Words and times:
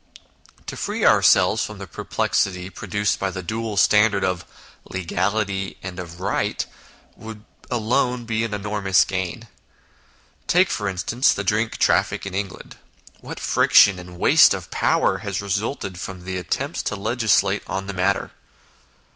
To 0.65 0.75
free 0.75 1.05
ourselves 1.05 1.63
from 1.63 1.77
the 1.77 1.85
perplexity 1.85 2.71
pro 2.71 2.87
duced 2.87 3.19
by 3.19 3.29
the 3.29 3.43
dual 3.43 3.77
standard 3.77 4.23
of 4.23 4.45
legality 4.83 5.77
and 5.83 5.99
of 5.99 6.19
right, 6.19 6.65
would 7.15 7.45
alone 7.69 8.25
be 8.25 8.43
an 8.43 8.51
enormous 8.51 9.05
gain. 9.05 9.47
Take, 10.47 10.71
for 10.71 10.89
instance, 10.89 11.31
the 11.35 11.43
drink 11.43 11.77
traffic 11.77 12.25
in 12.25 12.33
England; 12.33 12.77
what 13.19 13.39
friction 13.39 13.99
and 13.99 14.17
waste 14.17 14.55
of 14.55 14.71
power 14.71 15.19
has 15.19 15.39
resulted 15.39 15.99
from 15.99 16.23
the 16.25 16.39
attempts 16.39 16.81
to 16.81 16.95
legislate 16.95 17.61
on 17.67 17.85
the 17.85 17.93
matter. 17.93 18.31